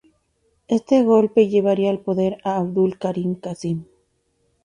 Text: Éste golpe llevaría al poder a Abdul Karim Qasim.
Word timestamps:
Éste 0.67 1.03
golpe 1.03 1.47
llevaría 1.47 1.91
al 1.91 1.99
poder 1.99 2.39
a 2.43 2.55
Abdul 2.57 2.97
Karim 2.97 3.35
Qasim. 3.35 3.83